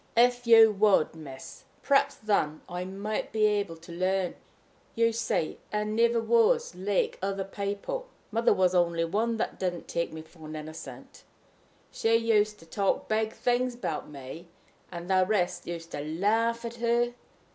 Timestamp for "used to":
12.15-12.65, 15.67-15.99